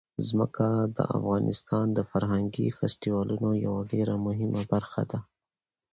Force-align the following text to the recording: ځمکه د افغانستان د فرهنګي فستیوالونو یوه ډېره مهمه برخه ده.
ځمکه 0.27 0.67
د 0.97 0.99
افغانستان 1.17 1.85
د 1.97 1.99
فرهنګي 2.11 2.67
فستیوالونو 2.77 3.49
یوه 3.65 3.81
ډېره 3.91 4.15
مهمه 4.25 4.61
برخه 4.73 5.01
ده. 5.11 5.19